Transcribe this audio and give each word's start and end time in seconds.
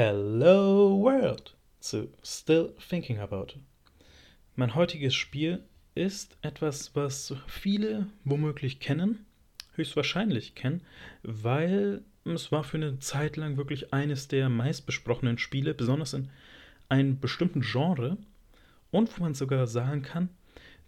Hello 0.00 0.96
World 1.02 1.56
zu 1.80 2.12
Still 2.22 2.72
Thinking 2.88 3.18
About. 3.18 3.54
Mein 4.54 4.76
heutiges 4.76 5.16
Spiel 5.16 5.64
ist 5.96 6.38
etwas, 6.40 6.94
was 6.94 7.34
viele 7.48 8.06
womöglich 8.22 8.78
kennen, 8.78 9.26
höchstwahrscheinlich 9.74 10.54
kennen, 10.54 10.82
weil 11.24 12.02
es 12.24 12.52
war 12.52 12.62
für 12.62 12.76
eine 12.76 13.00
Zeit 13.00 13.36
lang 13.36 13.56
wirklich 13.56 13.92
eines 13.92 14.28
der 14.28 14.48
meistbesprochenen 14.48 15.36
Spiele, 15.36 15.74
besonders 15.74 16.12
in 16.12 16.28
einem 16.88 17.18
bestimmten 17.18 17.62
Genre 17.62 18.18
und 18.92 19.18
wo 19.18 19.24
man 19.24 19.34
sogar 19.34 19.66
sagen 19.66 20.02
kann, 20.02 20.28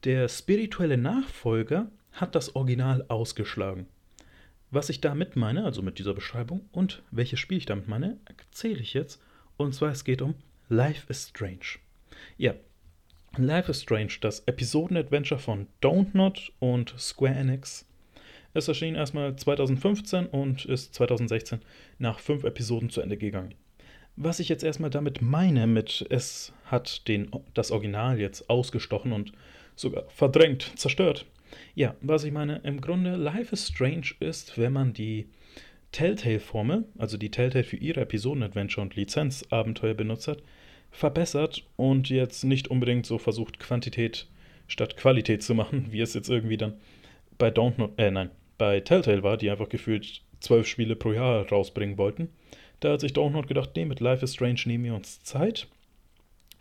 der 0.05 0.29
spirituelle 0.29 0.99
Nachfolger 0.99 1.91
hat 2.13 2.37
das 2.37 2.55
Original 2.55 3.05
ausgeschlagen. 3.09 3.89
Was 4.73 4.89
ich 4.89 5.01
damit 5.01 5.35
meine, 5.35 5.65
also 5.65 5.83
mit 5.83 5.99
dieser 5.99 6.15
Beschreibung 6.15 6.69
und 6.71 7.03
welches 7.11 7.41
Spiel 7.41 7.59
ich 7.59 7.67
damit 7.67 7.89
meine, 7.89 8.19
erzähle 8.27 8.81
ich 8.81 8.95
jetzt. 8.95 9.21
Und 9.57 9.75
zwar 9.75 9.91
es 9.91 10.05
geht 10.05 10.23
um 10.23 10.35
Life 10.69 11.07
is 11.09 11.29
Strange. 11.29 11.79
Ja, 12.39 12.55
Life 13.37 13.71
is 13.71 13.83
Strange, 13.83 14.13
das 14.21 14.41
Episoden-Adventure 14.47 15.41
von 15.41 15.67
Don't 15.83 16.11
Not 16.13 16.53
und 16.61 16.95
Square 16.99 17.35
Enix. 17.35 17.85
Es 18.55 18.69
erschien 18.69 18.95
erstmal 18.95 19.35
2015 19.35 20.27
und 20.27 20.65
ist 20.65 20.95
2016 20.95 21.61
nach 21.99 22.21
fünf 22.21 22.45
Episoden 22.45 22.91
zu 22.91 23.01
Ende 23.01 23.17
gegangen. 23.17 23.55
Was 24.17 24.39
ich 24.39 24.49
jetzt 24.49 24.65
erstmal 24.65 24.91
damit 24.91 25.23
meine, 25.23 25.67
mit 25.67 26.07
es 26.11 26.53
hat 26.65 27.09
den, 27.09 27.31
das 27.55 27.71
Original 27.71 28.21
jetzt 28.21 28.51
ausgestochen 28.51 29.13
und 29.13 29.33
sogar 29.77 30.05
verdrängt, 30.11 30.73
zerstört, 30.77 31.27
ja, 31.75 31.95
was 32.01 32.25
ich 32.25 32.33
meine, 32.33 32.61
im 32.65 32.81
Grunde 32.81 33.17
Life 33.17 33.53
is 33.53 33.69
Strange 33.69 34.15
ist, 34.21 34.59
wenn 34.59 34.73
man 34.73 34.93
die 34.93 35.29
Telltale-Formel, 35.93 36.85
also 36.99 37.17
die 37.17 37.31
Telltale 37.31 37.65
für 37.65 37.77
ihre 37.77 38.01
Episoden-Adventure 38.01 38.83
und 38.83 38.97
Lizenzabenteuer 38.97 39.95
benutzt 39.95 40.29
hat, 40.29 40.43
verbessert 40.91 41.65
und 41.77 42.09
jetzt 42.09 42.45
nicht 42.45 42.69
unbedingt 42.69 43.07
so 43.07 43.19
versucht, 43.19 43.59
Quantität 43.59 44.27
statt 44.67 44.97
Qualität 44.97 45.43
zu 45.43 45.55
machen, 45.55 45.89
wie 45.91 46.01
es 46.01 46.15
jetzt 46.15 46.31
irgendwie 46.31 46.57
dann 46.57 46.75
bei 47.39 47.49
Don't 47.49 47.79
Not, 47.79 47.93
äh, 47.99 48.11
nein, 48.11 48.31
bei 48.59 48.81
Telltale 48.81 49.23
war, 49.23 49.37
die 49.37 49.51
einfach 49.51 49.69
gefühlt 49.69 50.23
zwölf 50.41 50.67
Spiele 50.67 50.97
pro 50.97 51.13
Jahr 51.13 51.49
rausbringen 51.49 51.99
wollten. 51.99 52.29
Da 52.81 52.93
hat 52.93 53.01
sich 53.01 53.13
Don't 53.13 53.31
Not 53.31 53.49
gedacht, 53.49 53.71
nee, 53.75 53.85
mit 53.85 54.01
Life 54.01 54.25
is 54.25 54.35
Strange 54.35 54.61
nehmen 54.67 54.85
wir 54.85 54.95
uns 54.95 55.23
Zeit 55.23 55.67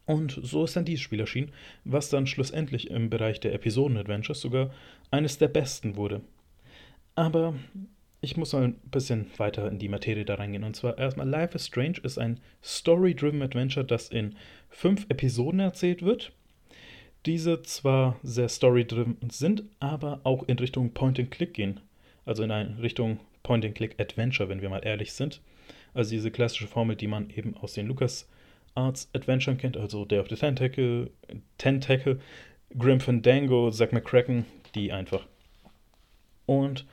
und 0.10 0.40
so 0.42 0.64
ist 0.64 0.76
dann 0.76 0.86
dieses 0.86 1.04
Spiel 1.04 1.20
erschienen, 1.20 1.52
was 1.86 2.10
dann 2.10 2.26
schlussendlich 2.26 2.90
im 2.90 3.12
Bereich 3.12 3.40
der 3.42 3.54
Episoden-Adventures 3.54 4.42
sogar 4.42 4.72
eines 5.12 5.38
der 5.38 5.50
besten 5.50 5.98
wurde. 5.98 6.22
Aber 7.14 7.54
ich 8.20 8.36
muss 8.36 8.54
mal 8.54 8.64
ein 8.64 8.80
bisschen 8.90 9.30
weiter 9.38 9.70
in 9.70 9.78
die 9.78 9.88
Materie 9.88 10.26
da 10.26 10.34
reingehen. 10.34 10.64
Und 10.64 10.76
zwar 10.76 10.98
erstmal 10.98 11.30
Life 11.30 11.54
is 11.54 11.68
Strange 11.68 12.00
ist 12.02 12.18
ein 12.18 12.40
Story-Driven 12.64 13.44
Adventure, 13.44 13.86
das 13.86 14.10
in 14.10 14.36
fünf 14.72 15.06
Episoden 15.10 15.60
erzählt 15.60 16.02
wird. 16.02 16.32
Diese 17.28 17.62
zwar 17.62 18.20
sehr 18.24 18.50
Story-Driven 18.50 19.18
sind, 19.30 19.64
aber 19.80 20.22
auch 20.24 20.42
in 20.48 20.58
Richtung 20.58 20.92
Point-and-Click 20.92 21.54
gehen. 21.54 21.82
Also 22.26 22.42
in 22.42 22.50
eine 22.50 22.82
Richtung 22.82 23.20
Point-and-Click-Adventure, 23.44 24.50
wenn 24.50 24.64
wir 24.64 24.70
mal 24.70 24.84
ehrlich 24.84 25.14
sind. 25.14 25.40
Also 25.94 26.10
diese 26.10 26.32
klassische 26.32 26.66
Formel, 26.66 26.96
die 26.96 27.08
man 27.08 27.30
eben 27.30 27.56
aus 27.58 27.74
den 27.74 27.86
Lucas- 27.86 28.28
Arts 28.76 29.10
Adventure 29.14 29.56
kennt, 29.56 29.78
also 29.78 30.06
Day 30.06 30.20
of 30.20 30.30
the 30.30 30.36
Tentacle, 30.36 31.10
Tentacle, 31.58 32.20
Grim 32.78 33.00
Fandango, 33.00 33.72
Zack 33.72 33.94
McCracken, 33.94 34.46
die 34.76 34.92
einfach. 34.92 35.26
Und 36.46 36.86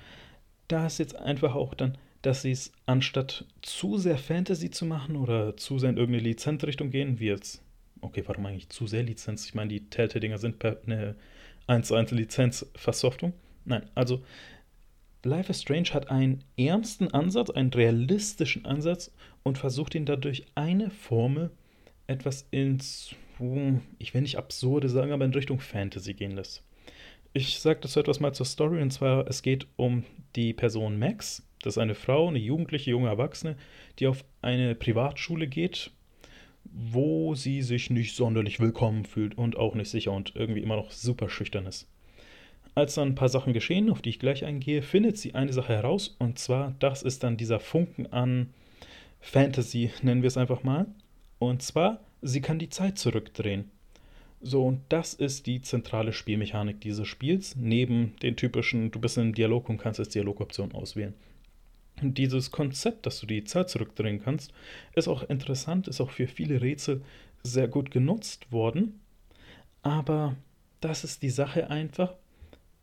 da 0.68 0.86
ist 0.86 0.98
jetzt 0.98 1.16
einfach 1.16 1.54
auch 1.54 1.74
dann, 1.74 1.96
dass 2.22 2.42
sie 2.42 2.50
es 2.50 2.72
anstatt 2.86 3.44
zu 3.62 3.98
sehr 3.98 4.18
Fantasy 4.18 4.70
zu 4.70 4.84
machen 4.84 5.16
oder 5.16 5.56
zu 5.56 5.78
sehr 5.78 5.90
in 5.90 5.96
irgendeine 5.96 6.28
Lizenzrichtung 6.28 6.90
gehen, 6.90 7.20
wie 7.20 7.26
jetzt, 7.26 7.62
okay, 8.00 8.22
warum 8.26 8.46
eigentlich 8.46 8.68
zu 8.68 8.86
sehr 8.86 9.02
Lizenz? 9.02 9.46
Ich 9.46 9.54
meine, 9.54 9.68
die 9.68 9.88
Telltale-Dinger 9.88 10.38
sind 10.38 10.64
eine 10.64 11.14
1 11.66 11.86
zu 11.86 11.94
1 11.94 12.10
Lizenz-Versoftung. 12.10 13.32
Nein, 13.64 13.88
also 13.94 14.22
Life 15.24 15.50
is 15.50 15.62
Strange 15.62 15.88
hat 15.92 16.10
einen 16.10 16.44
ernsten 16.56 17.08
Ansatz, 17.08 17.50
einen 17.50 17.72
realistischen 17.72 18.64
Ansatz 18.64 19.12
und 19.42 19.58
versucht 19.58 19.94
ihn 19.94 20.06
dadurch 20.06 20.46
eine 20.54 20.90
Formel 20.90 21.50
etwas 22.06 22.46
ins, 22.50 23.14
ich 23.98 24.14
will 24.14 24.22
nicht 24.22 24.38
absurde 24.38 24.88
sagen, 24.88 25.12
aber 25.12 25.24
in 25.24 25.34
Richtung 25.34 25.60
Fantasy 25.60 26.14
gehen 26.14 26.32
lässt. 26.32 26.62
Ich 27.32 27.58
sage 27.58 27.80
dazu 27.82 28.00
etwas 28.00 28.20
mal 28.20 28.32
zur 28.32 28.46
Story, 28.46 28.80
und 28.80 28.92
zwar, 28.92 29.26
es 29.28 29.42
geht 29.42 29.66
um 29.76 30.04
die 30.36 30.54
Person 30.54 30.98
Max. 30.98 31.46
Das 31.62 31.74
ist 31.74 31.78
eine 31.78 31.94
Frau, 31.94 32.28
eine 32.28 32.38
jugendliche, 32.38 32.90
junge 32.90 33.08
Erwachsene, 33.08 33.56
die 33.98 34.06
auf 34.06 34.24
eine 34.40 34.74
Privatschule 34.74 35.46
geht, 35.46 35.90
wo 36.64 37.34
sie 37.34 37.62
sich 37.62 37.90
nicht 37.90 38.16
sonderlich 38.16 38.60
willkommen 38.60 39.04
fühlt 39.04 39.36
und 39.36 39.56
auch 39.56 39.74
nicht 39.74 39.90
sicher 39.90 40.12
und 40.12 40.34
irgendwie 40.34 40.60
immer 40.60 40.76
noch 40.76 40.90
super 40.90 41.28
schüchtern 41.28 41.66
ist. 41.66 41.88
Als 42.74 42.94
dann 42.94 43.08
ein 43.08 43.14
paar 43.14 43.28
Sachen 43.28 43.52
geschehen, 43.52 43.90
auf 43.90 44.02
die 44.02 44.10
ich 44.10 44.18
gleich 44.18 44.44
eingehe, 44.44 44.82
findet 44.82 45.18
sie 45.18 45.34
eine 45.34 45.52
Sache 45.52 45.74
heraus, 45.74 46.16
und 46.18 46.38
zwar, 46.38 46.74
das 46.78 47.02
ist 47.02 47.22
dann 47.22 47.36
dieser 47.36 47.60
Funken 47.60 48.12
an 48.12 48.52
Fantasy, 49.20 49.90
nennen 50.02 50.22
wir 50.22 50.28
es 50.28 50.36
einfach 50.36 50.62
mal. 50.62 50.86
Und 51.48 51.62
zwar, 51.62 52.00
sie 52.22 52.40
kann 52.40 52.58
die 52.58 52.68
Zeit 52.68 52.98
zurückdrehen. 52.98 53.70
So, 54.40 54.64
und 54.64 54.82
das 54.90 55.14
ist 55.14 55.46
die 55.46 55.62
zentrale 55.62 56.12
Spielmechanik 56.12 56.80
dieses 56.80 57.08
Spiels, 57.08 57.56
neben 57.56 58.14
den 58.22 58.36
typischen, 58.36 58.90
du 58.90 59.00
bist 59.00 59.18
einem 59.18 59.34
Dialog 59.34 59.68
und 59.68 59.78
kannst 59.78 59.98
jetzt 59.98 60.14
Dialogoption 60.14 60.72
auswählen. 60.72 61.14
Und 62.02 62.18
dieses 62.18 62.50
Konzept, 62.50 63.06
dass 63.06 63.20
du 63.20 63.26
die 63.26 63.44
Zeit 63.44 63.70
zurückdrehen 63.70 64.22
kannst, 64.22 64.52
ist 64.94 65.08
auch 65.08 65.22
interessant, 65.22 65.88
ist 65.88 66.00
auch 66.00 66.10
für 66.10 66.28
viele 66.28 66.60
Rätsel 66.60 67.02
sehr 67.42 67.68
gut 67.68 67.90
genutzt 67.90 68.52
worden. 68.52 69.00
Aber 69.82 70.36
das 70.80 71.04
ist 71.04 71.22
die 71.22 71.30
Sache 71.30 71.70
einfach. 71.70 72.14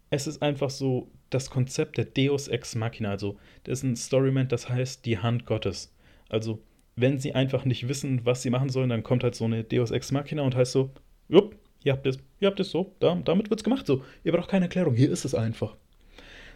Es 0.09 0.25
ist 0.25 0.41
einfach 0.41 0.69
so 0.69 1.12
das 1.29 1.50
Konzept 1.50 1.97
der 1.97 2.06
Deus 2.06 2.47
Ex 2.47 2.75
Machina, 2.75 3.12
also 3.12 3.38
das 3.63 3.79
ist 3.79 3.84
ein 3.84 3.96
Storyment, 3.96 4.52
das 4.52 4.69
heißt 4.69 5.06
die 5.06 5.19
Hand 5.19 5.46
Gottes. 5.46 5.94
Also 6.29 6.62
wenn 6.96 7.20
sie 7.20 7.34
einfach 7.34 7.66
nicht 7.66 7.88
wissen, 7.88 8.26
was 8.26 8.42
sie 8.42 8.50
machen 8.50 8.70
sollen, 8.70 8.90
dann 8.90 9.04
kommt 9.04 9.24
halt 9.24 9.36
so 9.36 9.46
eine 9.46 9.64
Deus 9.64 9.92
Ex 9.92 10.12
Machina 10.12 10.44
und 10.44 10.56
heißt 10.56 10.72
so, 10.72 10.92
jupp, 11.28 11.56
ihr 11.84 11.94
habt 11.94 12.06
es, 12.06 12.18
ihr 12.40 12.48
habt 12.48 12.59
es 12.59 12.72
so, 12.72 12.96
da, 13.00 13.16
damit 13.16 13.50
wird's 13.50 13.64
gemacht 13.64 13.88
so. 13.88 14.04
Ihr 14.24 14.31
braucht 14.31 14.50
keine 14.50 14.66
Erklärung, 14.66 14.96
hier 14.96 15.09
ist 15.09 15.26
es 15.26 15.36
einfach. 15.36 15.76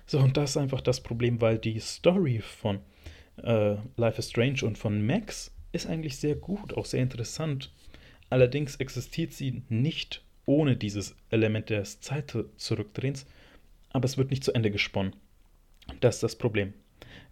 So, 0.05 0.19
und 0.19 0.37
das 0.37 0.51
ist 0.51 0.57
einfach 0.57 0.81
das 0.81 1.01
Problem, 1.01 1.41
weil 1.41 1.57
die 1.57 1.79
Story 1.79 2.39
von 2.39 2.79
äh, 3.43 3.75
Life 3.97 4.19
is 4.19 4.29
Strange 4.29 4.63
und 4.63 4.77
von 4.77 5.05
Max 5.05 5.53
ist 5.73 5.87
eigentlich 5.87 6.17
sehr 6.17 6.35
gut, 6.35 6.73
auch 6.73 6.85
sehr 6.85 7.01
interessant. 7.01 7.71
Allerdings 8.29 8.77
existiert 8.77 9.33
sie 9.33 9.63
nicht 9.69 10.23
ohne 10.45 10.77
dieses 10.77 11.15
Element 11.29 11.69
des 11.69 11.99
Zeit-Zurückdrehens, 11.99 13.25
aber 13.89 14.05
es 14.05 14.17
wird 14.17 14.29
nicht 14.31 14.43
zu 14.43 14.53
Ende 14.53 14.71
gesponnen. 14.71 15.13
Das 15.99 16.15
ist 16.15 16.23
das 16.23 16.35
Problem. 16.37 16.73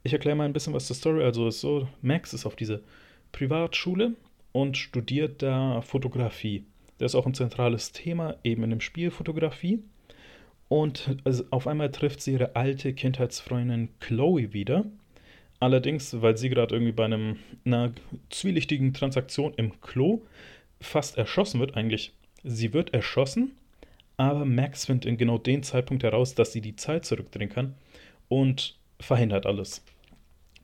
Ich 0.05 0.13
erkläre 0.13 0.35
mal 0.35 0.43
ein 0.43 0.53
bisschen 0.53 0.75
was 0.75 0.85
zur 0.85 0.95
Story. 0.95 1.23
Also 1.23 1.47
ist 1.47 1.61
so, 1.61 1.87
Max 2.03 2.31
ist 2.35 2.45
auf 2.45 2.55
diese 2.55 2.83
Privatschule 3.31 4.13
und 4.51 4.77
studiert 4.77 5.41
da 5.41 5.81
Fotografie. 5.81 6.63
Das 6.99 7.11
ist 7.11 7.15
auch 7.15 7.25
ein 7.25 7.33
zentrales 7.33 7.91
Thema 7.91 8.35
eben 8.43 8.61
in 8.63 8.69
dem 8.69 8.81
Spiel 8.81 9.09
Fotografie. 9.09 9.79
Und 10.67 11.17
also 11.23 11.45
auf 11.49 11.65
einmal 11.65 11.91
trifft 11.91 12.21
sie 12.21 12.33
ihre 12.33 12.55
alte 12.55 12.93
Kindheitsfreundin 12.93 13.89
Chloe 13.99 14.53
wieder. 14.53 14.85
Allerdings, 15.59 16.21
weil 16.21 16.37
sie 16.37 16.49
gerade 16.49 16.75
irgendwie 16.75 16.91
bei 16.91 17.05
einem, 17.05 17.37
einer 17.65 17.91
zwielichtigen 18.29 18.93
Transaktion 18.93 19.55
im 19.57 19.81
Klo 19.81 20.21
fast 20.79 21.17
erschossen 21.17 21.59
wird, 21.59 21.75
eigentlich. 21.75 22.13
Sie 22.43 22.73
wird 22.73 22.93
erschossen, 22.93 23.53
aber 24.17 24.45
Max 24.45 24.85
findet 24.85 25.05
in 25.05 25.17
genau 25.17 25.39
den 25.39 25.63
Zeitpunkt 25.63 26.03
heraus, 26.03 26.35
dass 26.35 26.53
sie 26.53 26.61
die 26.61 26.75
Zeit 26.75 27.05
zurückdrehen 27.05 27.49
kann 27.49 27.73
und 28.27 28.77
verhindert 28.99 29.47
alles. 29.47 29.83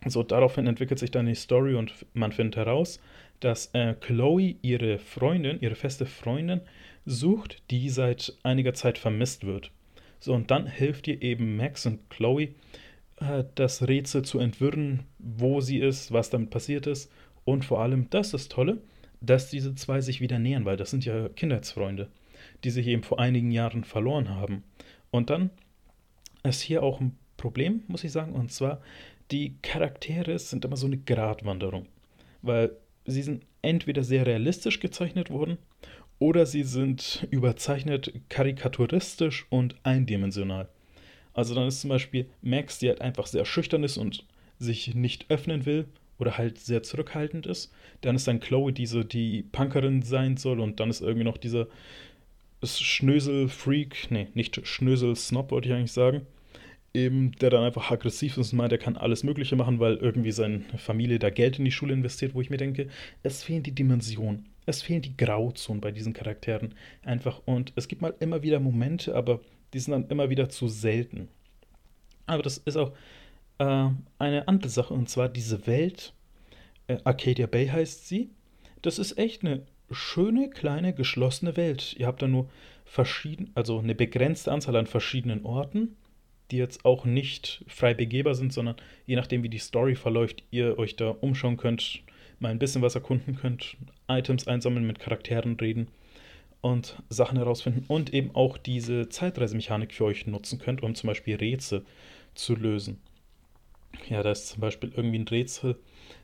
So, 0.07 0.23
daraufhin 0.23 0.67
entwickelt 0.67 0.99
sich 0.99 1.11
dann 1.11 1.27
die 1.27 1.35
Story 1.35 1.75
und 1.75 1.93
man 2.13 2.31
findet 2.31 2.55
heraus, 2.55 2.99
dass 3.39 3.67
äh, 3.73 3.93
Chloe 3.93 4.55
ihre 4.61 4.97
Freundin, 4.97 5.59
ihre 5.61 5.75
feste 5.75 6.05
Freundin, 6.05 6.61
sucht, 7.05 7.61
die 7.69 7.89
seit 7.89 8.33
einiger 8.43 8.73
Zeit 8.73 8.97
vermisst 8.97 9.45
wird. 9.45 9.71
So, 10.19 10.33
und 10.33 10.51
dann 10.51 10.67
hilft 10.67 11.07
ihr 11.07 11.21
eben 11.21 11.57
Max 11.57 11.85
und 11.85 12.09
Chloe, 12.09 12.49
äh, 13.19 13.43
das 13.55 13.87
Rätsel 13.87 14.23
zu 14.23 14.39
entwirren, 14.39 15.03
wo 15.19 15.61
sie 15.61 15.79
ist, 15.79 16.11
was 16.11 16.29
damit 16.29 16.49
passiert 16.49 16.87
ist. 16.87 17.11
Und 17.45 17.65
vor 17.65 17.81
allem, 17.81 18.09
das 18.09 18.33
ist 18.33 18.51
Tolle, 18.51 18.81
dass 19.19 19.49
diese 19.49 19.75
zwei 19.75 20.01
sich 20.01 20.21
wieder 20.21 20.39
nähern, 20.39 20.65
weil 20.65 20.77
das 20.77 20.91
sind 20.91 21.05
ja 21.05 21.29
Kindheitsfreunde, 21.29 22.09
die 22.63 22.69
sich 22.69 22.87
eben 22.87 23.03
vor 23.03 23.19
einigen 23.19 23.51
Jahren 23.51 23.83
verloren 23.83 24.29
haben. 24.29 24.63
Und 25.11 25.29
dann 25.29 25.49
ist 26.43 26.61
hier 26.61 26.81
auch 26.83 26.99
ein 26.99 27.17
Problem, 27.37 27.83
muss 27.87 28.03
ich 28.03 28.11
sagen, 28.11 28.33
und 28.33 28.51
zwar, 28.51 28.81
die 29.31 29.55
Charaktere 29.61 30.37
sind 30.37 30.65
immer 30.65 30.77
so 30.77 30.87
eine 30.87 30.97
Gratwanderung, 30.97 31.87
weil 32.41 32.71
sie 33.05 33.21
sind 33.21 33.45
entweder 33.61 34.03
sehr 34.03 34.25
realistisch 34.25 34.79
gezeichnet 34.79 35.29
worden 35.29 35.57
oder 36.19 36.45
sie 36.45 36.63
sind 36.63 37.27
überzeichnet 37.31 38.13
karikaturistisch 38.29 39.47
und 39.49 39.75
eindimensional. 39.83 40.67
Also 41.33 41.55
dann 41.55 41.67
ist 41.67 41.81
zum 41.81 41.89
Beispiel 41.89 42.29
Max, 42.41 42.79
die 42.79 42.89
halt 42.89 43.01
einfach 43.01 43.25
sehr 43.25 43.45
schüchtern 43.45 43.83
ist 43.83 43.97
und 43.97 44.25
sich 44.59 44.93
nicht 44.93 45.25
öffnen 45.29 45.65
will 45.65 45.85
oder 46.19 46.37
halt 46.37 46.59
sehr 46.59 46.83
zurückhaltend 46.83 47.47
ist. 47.47 47.71
Dann 48.01 48.15
ist 48.15 48.27
dann 48.27 48.39
Chloe 48.39 48.71
diese, 48.71 49.05
die 49.05 49.43
Punkerin 49.43 50.01
sein 50.01 50.37
soll 50.37 50.59
und 50.59 50.79
dann 50.79 50.89
ist 50.89 51.01
irgendwie 51.01 51.23
noch 51.23 51.37
dieser 51.37 51.67
Schnösel-Freak, 52.63 54.11
nee, 54.11 54.27
nicht 54.35 54.67
Schnösel-Snob, 54.67 55.49
wollte 55.49 55.69
ich 55.69 55.73
eigentlich 55.73 55.93
sagen, 55.93 56.27
eben, 56.93 57.31
der 57.33 57.49
dann 57.49 57.63
einfach 57.63 57.91
aggressiv 57.91 58.37
ist 58.37 58.51
und 58.51 58.57
meint, 58.57 58.71
er 58.71 58.77
kann 58.77 58.97
alles 58.97 59.23
Mögliche 59.23 59.55
machen, 59.55 59.79
weil 59.79 59.95
irgendwie 59.95 60.31
seine 60.31 60.61
Familie 60.77 61.19
da 61.19 61.29
Geld 61.29 61.59
in 61.59 61.65
die 61.65 61.71
Schule 61.71 61.93
investiert, 61.93 62.33
wo 62.33 62.41
ich 62.41 62.49
mir 62.49 62.57
denke, 62.57 62.87
es 63.23 63.43
fehlen 63.43 63.63
die 63.63 63.73
Dimensionen, 63.73 64.49
es 64.65 64.81
fehlen 64.81 65.01
die 65.01 65.15
Grauzonen 65.15 65.81
bei 65.81 65.91
diesen 65.91 66.13
Charakteren 66.13 66.75
einfach 67.03 67.41
und 67.45 67.73
es 67.75 67.87
gibt 67.87 68.01
mal 68.01 68.13
immer 68.19 68.43
wieder 68.43 68.59
Momente, 68.59 69.15
aber 69.15 69.39
die 69.73 69.79
sind 69.79 69.91
dann 69.91 70.07
immer 70.09 70.29
wieder 70.29 70.49
zu 70.49 70.67
selten. 70.67 71.29
Aber 72.25 72.43
das 72.43 72.57
ist 72.57 72.77
auch 72.77 72.91
äh, 73.59 73.89
eine 74.19 74.47
andere 74.47 74.69
Sache 74.69 74.93
und 74.93 75.09
zwar 75.09 75.29
diese 75.29 75.65
Welt, 75.67 76.13
äh, 76.87 76.97
Arcadia 77.03 77.47
Bay 77.47 77.67
heißt 77.67 78.07
sie, 78.07 78.29
das 78.81 78.99
ist 78.99 79.17
echt 79.17 79.45
eine 79.45 79.63
schöne, 79.91 80.49
kleine, 80.49 80.93
geschlossene 80.93 81.55
Welt. 81.57 81.95
Ihr 81.97 82.07
habt 82.07 82.21
da 82.21 82.27
nur 82.27 82.49
verschieden, 82.85 83.51
also 83.55 83.79
eine 83.79 83.95
begrenzte 83.95 84.51
Anzahl 84.51 84.75
an 84.75 84.87
verschiedenen 84.87 85.45
Orten 85.45 85.95
die 86.51 86.57
jetzt 86.57 86.85
auch 86.85 87.05
nicht 87.05 87.63
frei 87.67 87.93
begehbar 87.93 88.35
sind, 88.35 88.53
sondern 88.53 88.75
je 89.05 89.15
nachdem, 89.15 89.43
wie 89.43 89.49
die 89.49 89.57
Story 89.57 89.95
verläuft, 89.95 90.43
ihr 90.51 90.77
euch 90.77 90.95
da 90.95 91.09
umschauen 91.09 91.57
könnt, 91.57 92.01
mal 92.39 92.49
ein 92.49 92.59
bisschen 92.59 92.81
was 92.81 92.95
erkunden 92.95 93.35
könnt, 93.35 93.77
Items 94.07 94.47
einsammeln, 94.47 94.85
mit 94.85 94.99
Charakteren 94.99 95.55
reden 95.55 95.87
und 96.61 97.01
Sachen 97.09 97.37
herausfinden 97.37 97.85
und 97.87 98.13
eben 98.13 98.35
auch 98.35 98.57
diese 98.57 99.09
Zeitreisemechanik 99.09 99.93
für 99.93 100.05
euch 100.05 100.27
nutzen 100.27 100.59
könnt, 100.59 100.83
um 100.83 100.95
zum 100.95 101.07
Beispiel 101.07 101.35
Rätsel 101.35 101.85
zu 102.35 102.55
lösen. 102.55 102.99
Ja, 104.09 104.23
da 104.23 104.31
ist 104.31 104.47
zum 104.47 104.61
Beispiel 104.61 104.91
irgendwie 104.95 105.19
ein 105.19 105.27
Rätsel. 105.27 105.77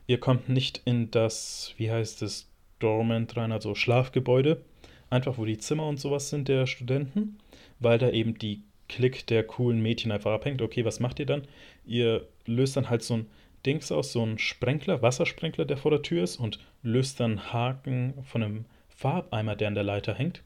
Ihr 0.06 0.18
kommt 0.18 0.48
nicht 0.48 0.82
in 0.84 1.10
das, 1.10 1.74
wie 1.76 1.90
heißt 1.90 2.22
es, 2.22 2.48
Dormant 2.78 3.36
rein, 3.36 3.50
also 3.50 3.74
Schlafgebäude, 3.74 4.62
einfach 5.10 5.36
wo 5.36 5.44
die 5.44 5.58
Zimmer 5.58 5.88
und 5.88 5.98
sowas 5.98 6.30
sind 6.30 6.48
der 6.48 6.66
Studenten, 6.66 7.38
weil 7.80 7.98
da 7.98 8.10
eben 8.10 8.38
die 8.38 8.62
Klick 8.88 9.26
der 9.26 9.44
coolen 9.44 9.80
Mädchen 9.80 10.12
einfach 10.12 10.32
abhängt. 10.32 10.62
Okay, 10.62 10.84
was 10.84 11.00
macht 11.00 11.18
ihr 11.18 11.26
dann? 11.26 11.42
Ihr 11.84 12.26
löst 12.46 12.76
dann 12.76 12.90
halt 12.90 13.02
so 13.02 13.18
ein 13.18 13.26
Dings 13.66 13.92
aus, 13.92 14.12
so 14.12 14.24
ein 14.24 14.38
Sprenkler, 14.38 15.02
Wassersprenkler, 15.02 15.64
der 15.64 15.76
vor 15.76 15.90
der 15.90 16.02
Tür 16.02 16.22
ist 16.22 16.36
und 16.36 16.58
löst 16.82 17.20
dann 17.20 17.52
Haken 17.52 18.14
von 18.24 18.42
einem 18.42 18.64
Farbeimer, 18.88 19.56
der 19.56 19.68
an 19.68 19.74
der 19.74 19.84
Leiter 19.84 20.14
hängt. 20.14 20.42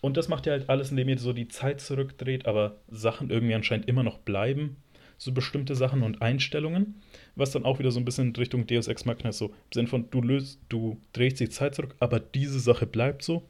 Und 0.00 0.16
das 0.16 0.28
macht 0.28 0.46
ihr 0.46 0.52
halt 0.52 0.68
alles, 0.70 0.90
indem 0.90 1.08
ihr 1.08 1.18
so 1.18 1.32
die 1.32 1.48
Zeit 1.48 1.80
zurückdreht, 1.80 2.46
aber 2.46 2.76
Sachen 2.88 3.30
irgendwie 3.30 3.54
anscheinend 3.54 3.88
immer 3.88 4.02
noch 4.02 4.18
bleiben. 4.18 4.76
So 5.18 5.32
bestimmte 5.32 5.74
Sachen 5.74 6.02
und 6.02 6.22
Einstellungen, 6.22 7.02
was 7.34 7.50
dann 7.50 7.66
auch 7.66 7.78
wieder 7.78 7.90
so 7.90 8.00
ein 8.00 8.06
bisschen 8.06 8.28
in 8.28 8.36
Richtung 8.36 8.66
Deus 8.66 8.88
Ex 8.88 9.04
Machina 9.04 9.28
ist, 9.28 9.38
so 9.38 9.48
im 9.48 9.52
Sinne 9.74 9.88
von, 9.88 10.10
du 10.10 10.22
löst, 10.22 10.60
du 10.70 10.98
drehst 11.12 11.40
die 11.40 11.50
Zeit 11.50 11.74
zurück, 11.74 11.94
aber 12.00 12.20
diese 12.20 12.58
Sache 12.58 12.86
bleibt 12.86 13.22
so, 13.22 13.42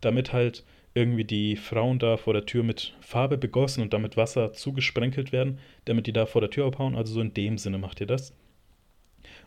damit 0.00 0.32
halt 0.32 0.62
irgendwie 0.94 1.24
die 1.24 1.56
Frauen 1.56 1.98
da 1.98 2.16
vor 2.16 2.32
der 2.32 2.46
Tür 2.46 2.62
mit 2.62 2.94
Farbe 3.00 3.38
begossen 3.38 3.82
und 3.82 3.92
damit 3.92 4.16
Wasser 4.16 4.52
zugesprenkelt 4.52 5.32
werden, 5.32 5.58
damit 5.84 6.06
die 6.06 6.12
da 6.12 6.26
vor 6.26 6.40
der 6.40 6.50
Tür 6.50 6.66
abhauen. 6.66 6.96
Also 6.96 7.14
so 7.14 7.20
in 7.20 7.34
dem 7.34 7.58
Sinne 7.58 7.78
macht 7.78 8.00
ihr 8.00 8.06
das. 8.06 8.34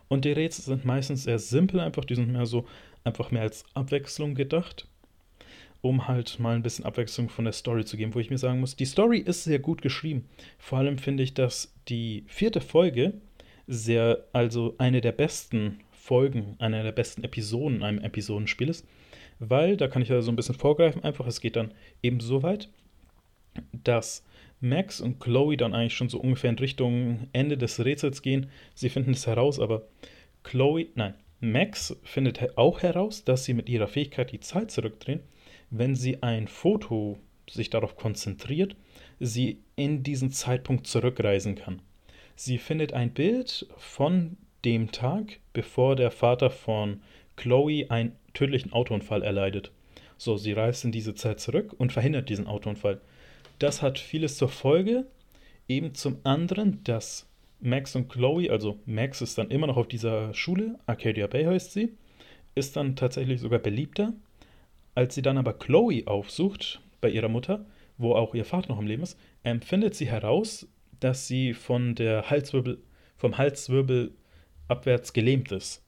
Und 0.08 0.24
die 0.24 0.32
Rätsel 0.32 0.64
sind 0.64 0.84
meistens 0.84 1.24
sehr 1.24 1.38
simpel 1.38 1.80
einfach, 1.80 2.04
die 2.04 2.14
sind 2.14 2.32
mehr 2.32 2.46
so 2.46 2.66
einfach 3.04 3.30
mehr 3.30 3.42
als 3.42 3.64
Abwechslung 3.74 4.34
gedacht, 4.34 4.86
um 5.80 6.06
halt 6.06 6.38
mal 6.38 6.54
ein 6.54 6.62
bisschen 6.62 6.84
Abwechslung 6.84 7.28
von 7.28 7.44
der 7.44 7.52
Story 7.52 7.84
zu 7.84 7.96
geben, 7.96 8.14
wo 8.14 8.20
ich 8.20 8.30
mir 8.30 8.38
sagen 8.38 8.60
muss, 8.60 8.76
die 8.76 8.84
Story 8.84 9.18
ist 9.18 9.44
sehr 9.44 9.58
gut 9.58 9.82
geschrieben. 9.82 10.28
Vor 10.58 10.78
allem 10.78 10.98
finde 10.98 11.22
ich, 11.22 11.34
dass 11.34 11.74
die 11.88 12.24
vierte 12.28 12.60
Folge 12.60 13.14
sehr, 13.66 14.24
also 14.32 14.74
eine 14.78 15.00
der 15.00 15.12
besten 15.12 15.80
Folgen, 15.92 16.56
eine 16.58 16.82
der 16.82 16.92
besten 16.92 17.24
Episoden 17.24 17.76
in 17.76 17.82
einem 17.82 17.98
Episodenspiel 17.98 18.68
ist 18.68 18.86
weil, 19.48 19.76
da 19.76 19.88
kann 19.88 20.02
ich 20.02 20.08
ja 20.08 20.22
so 20.22 20.30
ein 20.30 20.36
bisschen 20.36 20.54
vorgreifen, 20.54 21.02
einfach, 21.02 21.26
es 21.26 21.40
geht 21.40 21.56
dann 21.56 21.74
eben 22.02 22.20
so 22.20 22.42
weit, 22.42 22.68
dass 23.72 24.24
Max 24.60 25.00
und 25.00 25.18
Chloe 25.18 25.56
dann 25.56 25.74
eigentlich 25.74 25.96
schon 25.96 26.08
so 26.08 26.20
ungefähr 26.20 26.50
in 26.50 26.58
Richtung 26.58 27.26
Ende 27.32 27.58
des 27.58 27.84
Rätsels 27.84 28.22
gehen. 28.22 28.48
Sie 28.74 28.88
finden 28.88 29.10
es 29.10 29.26
heraus, 29.26 29.58
aber 29.58 29.82
Chloe, 30.44 30.86
nein, 30.94 31.14
Max 31.40 31.96
findet 32.04 32.56
auch 32.56 32.82
heraus, 32.82 33.24
dass 33.24 33.44
sie 33.44 33.52
mit 33.52 33.68
ihrer 33.68 33.88
Fähigkeit 33.88 34.30
die 34.30 34.38
Zeit 34.38 34.70
zurückdrehen, 34.70 35.20
wenn 35.70 35.96
sie 35.96 36.22
ein 36.22 36.46
Foto 36.46 37.18
sich 37.50 37.68
darauf 37.68 37.96
konzentriert, 37.96 38.76
sie 39.18 39.58
in 39.74 40.04
diesen 40.04 40.30
Zeitpunkt 40.30 40.86
zurückreisen 40.86 41.56
kann. 41.56 41.82
Sie 42.36 42.58
findet 42.58 42.92
ein 42.92 43.12
Bild 43.12 43.66
von 43.76 44.36
dem 44.64 44.92
Tag, 44.92 45.40
bevor 45.52 45.96
der 45.96 46.12
Vater 46.12 46.50
von 46.50 47.02
Chloe 47.42 47.86
ein 47.88 48.12
tödlichen 48.34 48.72
Autounfall 48.72 49.24
erleidet. 49.24 49.72
So, 50.16 50.36
sie 50.36 50.52
reist 50.52 50.84
in 50.84 50.92
diese 50.92 51.16
Zeit 51.16 51.40
zurück 51.40 51.74
und 51.76 51.92
verhindert 51.92 52.28
diesen 52.28 52.46
Autounfall. 52.46 53.00
Das 53.58 53.82
hat 53.82 53.98
vieles 53.98 54.36
zur 54.36 54.48
Folge. 54.48 55.06
Eben 55.68 55.92
zum 55.92 56.18
anderen, 56.22 56.84
dass 56.84 57.28
Max 57.58 57.96
und 57.96 58.08
Chloe, 58.08 58.48
also 58.48 58.78
Max 58.86 59.22
ist 59.22 59.38
dann 59.38 59.50
immer 59.50 59.66
noch 59.66 59.76
auf 59.76 59.88
dieser 59.88 60.32
Schule, 60.34 60.78
Arcadia 60.86 61.26
Bay 61.26 61.44
heißt 61.44 61.72
sie, 61.72 61.96
ist 62.54 62.76
dann 62.76 62.94
tatsächlich 62.94 63.40
sogar 63.40 63.58
beliebter. 63.58 64.12
Als 64.94 65.16
sie 65.16 65.22
dann 65.22 65.36
aber 65.36 65.54
Chloe 65.54 66.06
aufsucht, 66.06 66.80
bei 67.00 67.10
ihrer 67.10 67.28
Mutter, 67.28 67.66
wo 67.98 68.14
auch 68.14 68.36
ihr 68.36 68.44
Vater 68.44 68.68
noch 68.68 68.78
im 68.78 68.86
Leben 68.86 69.02
ist, 69.02 69.18
empfindet 69.42 69.96
sie 69.96 70.06
heraus, 70.06 70.68
dass 71.00 71.26
sie 71.26 71.54
von 71.54 71.96
der 71.96 72.30
Halswirbel, 72.30 72.80
vom 73.16 73.36
Halswirbel 73.36 74.12
abwärts 74.68 75.12
gelähmt 75.12 75.50
ist. 75.50 75.82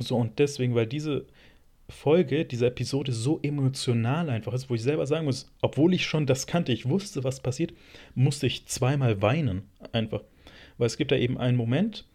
So, 0.00 0.16
und 0.16 0.38
deswegen, 0.38 0.74
weil 0.74 0.86
diese 0.86 1.26
Folge, 1.90 2.44
diese 2.44 2.66
Episode 2.66 3.12
so 3.12 3.40
emotional 3.42 4.30
einfach 4.30 4.52
ist, 4.54 4.70
wo 4.70 4.74
ich 4.74 4.82
selber 4.82 5.06
sagen 5.06 5.26
muss, 5.26 5.52
obwohl 5.60 5.92
ich 5.94 6.06
schon 6.06 6.26
das 6.26 6.46
kannte, 6.46 6.72
ich 6.72 6.88
wusste, 6.88 7.24
was 7.24 7.40
passiert, 7.40 7.72
musste 8.14 8.46
ich 8.46 8.66
zweimal 8.66 9.20
weinen. 9.22 9.62
Einfach. 9.92 10.22
Weil 10.78 10.86
es 10.86 10.96
gibt 10.96 11.12
da 11.12 11.16
eben 11.16 11.38
einen 11.38 11.56
Moment, 11.56 12.06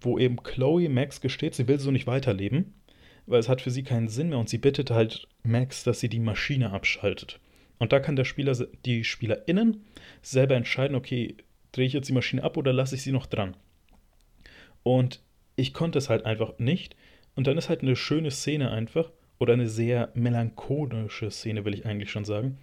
wo 0.00 0.18
eben 0.18 0.42
Chloe 0.42 0.88
Max 0.88 1.20
gesteht, 1.20 1.54
sie 1.54 1.68
will 1.68 1.78
so 1.78 1.90
nicht 1.90 2.06
weiterleben, 2.06 2.74
weil 3.26 3.40
es 3.40 3.48
hat 3.48 3.60
für 3.60 3.70
sie 3.70 3.82
keinen 3.82 4.08
Sinn 4.08 4.28
mehr 4.28 4.38
und 4.38 4.48
sie 4.48 4.58
bittet 4.58 4.90
halt 4.90 5.26
Max, 5.42 5.84
dass 5.84 6.00
sie 6.00 6.08
die 6.08 6.20
Maschine 6.20 6.70
abschaltet. 6.70 7.40
Und 7.78 7.92
da 7.92 8.00
kann 8.00 8.16
der 8.16 8.24
Spieler, 8.24 8.56
die 8.84 9.04
SpielerInnen 9.04 9.84
selber 10.22 10.54
entscheiden, 10.54 10.96
okay, 10.96 11.36
drehe 11.72 11.86
ich 11.86 11.92
jetzt 11.92 12.08
die 12.08 12.14
Maschine 12.14 12.42
ab 12.42 12.56
oder 12.56 12.72
lasse 12.72 12.94
ich 12.94 13.02
sie 13.02 13.12
noch 13.12 13.26
dran? 13.26 13.56
Und 14.82 15.20
ich 15.56 15.74
konnte 15.74 15.98
es 15.98 16.08
halt 16.08 16.24
einfach 16.24 16.58
nicht. 16.58 16.96
Und 17.34 17.46
dann 17.46 17.58
ist 17.58 17.68
halt 17.68 17.82
eine 17.82 17.96
schöne 17.96 18.30
Szene 18.30 18.70
einfach, 18.70 19.10
oder 19.38 19.54
eine 19.54 19.68
sehr 19.68 20.10
melancholische 20.14 21.30
Szene, 21.30 21.64
will 21.64 21.74
ich 21.74 21.86
eigentlich 21.86 22.10
schon 22.10 22.24
sagen, 22.24 22.58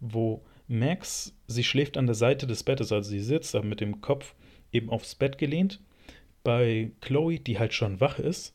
wo 0.00 0.42
Max, 0.68 1.36
sie 1.46 1.64
schläft 1.64 1.96
an 1.96 2.06
der 2.06 2.14
Seite 2.14 2.46
des 2.46 2.62
Bettes, 2.62 2.92
also 2.92 3.10
sie 3.10 3.20
sitzt 3.20 3.54
da 3.54 3.62
mit 3.62 3.80
dem 3.80 4.00
Kopf 4.00 4.34
eben 4.72 4.88
aufs 4.90 5.14
Bett 5.14 5.38
gelehnt, 5.38 5.80
bei 6.44 6.92
Chloe, 7.00 7.38
die 7.38 7.58
halt 7.58 7.74
schon 7.74 8.00
wach 8.00 8.18
ist 8.18 8.54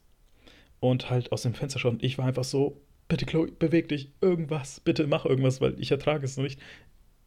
und 0.79 1.09
halt 1.09 1.31
aus 1.31 1.43
dem 1.43 1.53
Fenster 1.53 1.79
schaut. 1.79 1.93
Und 1.93 2.03
ich 2.03 2.17
war 2.17 2.25
einfach 2.25 2.43
so, 2.43 2.81
bitte 3.07 3.25
Chloe, 3.25 3.51
beweg 3.51 3.89
dich, 3.89 4.11
irgendwas, 4.21 4.79
bitte 4.79 5.07
mach 5.07 5.25
irgendwas, 5.25 5.61
weil 5.61 5.79
ich 5.79 5.91
ertrage 5.91 6.25
es 6.25 6.37
nicht. 6.37 6.59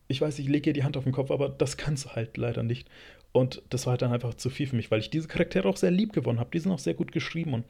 Ich 0.08 0.20
weiß, 0.20 0.38
ich 0.38 0.48
lege 0.48 0.70
ihr 0.70 0.74
die 0.74 0.82
Hand 0.82 0.96
auf 0.96 1.04
den 1.04 1.12
Kopf, 1.12 1.30
aber 1.30 1.48
das 1.48 1.76
kannst 1.76 2.06
du 2.06 2.10
halt 2.10 2.36
leider 2.36 2.62
nicht. 2.62 2.88
Und 3.32 3.62
das 3.70 3.86
war 3.86 3.92
halt 3.92 4.02
dann 4.02 4.12
einfach 4.12 4.34
zu 4.34 4.50
viel 4.50 4.66
für 4.66 4.76
mich, 4.76 4.90
weil 4.90 5.00
ich 5.00 5.10
diese 5.10 5.28
Charaktere 5.28 5.68
auch 5.68 5.76
sehr 5.76 5.90
lieb 5.90 6.12
gewonnen 6.12 6.40
habe. 6.40 6.50
Die 6.52 6.58
sind 6.58 6.72
auch 6.72 6.78
sehr 6.78 6.94
gut 6.94 7.12
geschrieben 7.12 7.54
und 7.54 7.64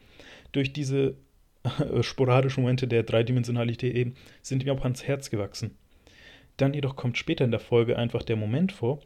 durch 0.51 0.73
diese 0.73 1.15
sporadischen 2.01 2.63
Momente 2.63 2.87
der 2.87 3.03
Dreidimensionalität 3.03 3.95
eben 3.95 4.15
sind 4.41 4.65
mir 4.65 4.73
auch 4.73 4.83
ans 4.83 5.03
Herz 5.03 5.29
gewachsen. 5.29 5.77
Dann 6.57 6.73
jedoch 6.73 6.95
kommt 6.95 7.17
später 7.17 7.45
in 7.45 7.51
der 7.51 7.59
Folge 7.59 7.97
einfach 7.97 8.23
der 8.23 8.35
Moment 8.35 8.71
vor, 8.71 9.01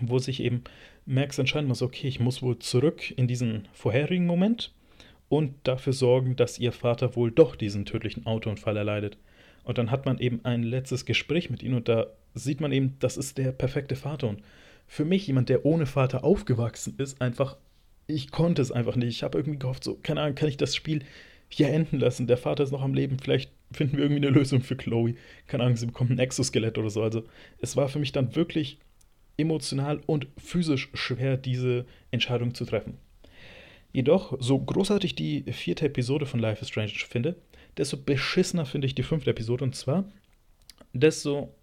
wo 0.00 0.18
sich 0.18 0.40
eben 0.40 0.64
Max 1.04 1.38
entscheiden 1.38 1.68
muss, 1.68 1.82
okay, 1.82 2.08
ich 2.08 2.20
muss 2.20 2.42
wohl 2.42 2.58
zurück 2.58 3.12
in 3.16 3.28
diesen 3.28 3.68
vorherigen 3.72 4.26
Moment 4.26 4.72
und 5.28 5.54
dafür 5.64 5.92
sorgen, 5.92 6.36
dass 6.36 6.58
ihr 6.58 6.72
Vater 6.72 7.16
wohl 7.16 7.30
doch 7.30 7.56
diesen 7.56 7.84
tödlichen 7.84 8.26
Autounfall 8.26 8.76
erleidet. 8.76 9.16
Und 9.64 9.78
dann 9.78 9.90
hat 9.90 10.06
man 10.06 10.18
eben 10.18 10.44
ein 10.44 10.62
letztes 10.62 11.04
Gespräch 11.04 11.50
mit 11.50 11.62
ihm 11.62 11.74
und 11.74 11.88
da 11.88 12.06
sieht 12.34 12.60
man 12.60 12.72
eben, 12.72 12.96
das 13.00 13.16
ist 13.16 13.38
der 13.38 13.52
perfekte 13.52 13.96
Vater. 13.96 14.28
Und 14.28 14.42
für 14.86 15.04
mich, 15.04 15.26
jemand, 15.26 15.48
der 15.48 15.64
ohne 15.64 15.86
Vater 15.86 16.24
aufgewachsen 16.24 16.94
ist, 16.98 17.20
einfach, 17.20 17.56
ich 18.06 18.30
konnte 18.30 18.62
es 18.62 18.72
einfach 18.72 18.96
nicht. 18.96 19.08
Ich 19.08 19.22
habe 19.22 19.38
irgendwie 19.38 19.58
gehofft, 19.58 19.84
so, 19.84 19.98
keine 20.02 20.20
Ahnung, 20.20 20.34
kann 20.34 20.48
ich 20.48 20.56
das 20.56 20.76
Spiel 20.76 21.04
hier 21.48 21.68
enden 21.68 21.98
lassen. 21.98 22.26
Der 22.26 22.36
Vater 22.36 22.64
ist 22.64 22.72
noch 22.72 22.82
am 22.82 22.94
Leben. 22.94 23.18
Vielleicht 23.18 23.50
finden 23.72 23.96
wir 23.96 24.04
irgendwie 24.04 24.26
eine 24.26 24.36
Lösung 24.36 24.60
für 24.60 24.76
Chloe. 24.76 25.14
Keine 25.46 25.64
Ahnung, 25.64 25.76
sie 25.76 25.86
bekommt 25.86 26.10
ein 26.10 26.18
Exoskelett 26.18 26.78
oder 26.78 26.90
so. 26.90 27.02
Also, 27.02 27.24
es 27.58 27.76
war 27.76 27.88
für 27.88 27.98
mich 27.98 28.12
dann 28.12 28.34
wirklich 28.36 28.78
emotional 29.36 30.00
und 30.06 30.28
physisch 30.38 30.90
schwer, 30.94 31.36
diese 31.36 31.84
Entscheidung 32.10 32.54
zu 32.54 32.64
treffen. 32.64 32.98
Jedoch, 33.92 34.36
so 34.40 34.58
großartig 34.58 35.14
die 35.14 35.42
vierte 35.52 35.86
Episode 35.86 36.26
von 36.26 36.40
Life 36.40 36.62
is 36.62 36.68
Strange 36.68 36.92
finde, 37.08 37.36
desto 37.76 37.96
beschissener 37.96 38.66
finde 38.66 38.86
ich 38.86 38.94
die 38.94 39.02
fünfte 39.02 39.30
Episode. 39.30 39.64
Und 39.64 39.74
zwar, 39.74 40.04
desto 40.92 41.54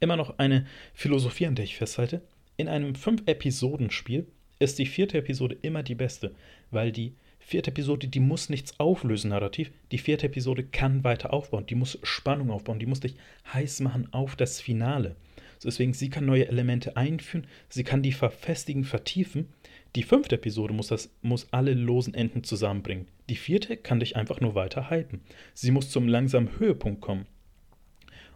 immer 0.00 0.16
noch 0.16 0.38
eine 0.38 0.66
Philosophie, 0.94 1.46
an 1.46 1.54
der 1.54 1.64
ich 1.64 1.76
festhalte. 1.76 2.22
In 2.60 2.68
einem 2.68 2.94
Fünf-Episoden-Spiel 2.94 4.26
ist 4.58 4.78
die 4.78 4.84
vierte 4.84 5.16
Episode 5.16 5.56
immer 5.62 5.82
die 5.82 5.94
beste, 5.94 6.34
weil 6.70 6.92
die 6.92 7.14
vierte 7.38 7.70
Episode, 7.70 8.06
die 8.06 8.20
muss 8.20 8.50
nichts 8.50 8.78
auflösen 8.78 9.30
narrativ. 9.30 9.72
Die 9.92 9.96
vierte 9.96 10.26
Episode 10.26 10.64
kann 10.64 11.02
weiter 11.02 11.32
aufbauen. 11.32 11.64
Die 11.64 11.74
muss 11.74 11.98
Spannung 12.02 12.50
aufbauen. 12.50 12.78
Die 12.78 12.84
muss 12.84 13.00
dich 13.00 13.14
heiß 13.54 13.80
machen 13.80 14.12
auf 14.12 14.36
das 14.36 14.60
Finale. 14.60 15.16
Deswegen, 15.64 15.94
sie 15.94 16.10
kann 16.10 16.26
neue 16.26 16.48
Elemente 16.48 16.98
einführen. 16.98 17.46
Sie 17.70 17.82
kann 17.82 18.02
die 18.02 18.12
verfestigen, 18.12 18.84
vertiefen. 18.84 19.48
Die 19.96 20.02
fünfte 20.02 20.34
Episode 20.34 20.74
muss, 20.74 20.88
das, 20.88 21.08
muss 21.22 21.50
alle 21.52 21.72
losen 21.72 22.12
Enden 22.12 22.44
zusammenbringen. 22.44 23.08
Die 23.30 23.36
vierte 23.36 23.78
kann 23.78 24.00
dich 24.00 24.16
einfach 24.16 24.42
nur 24.42 24.54
weiter 24.54 24.90
hypen. 24.90 25.22
Sie 25.54 25.70
muss 25.70 25.90
zum 25.90 26.08
langsamen 26.08 26.58
Höhepunkt 26.58 27.00
kommen. 27.00 27.24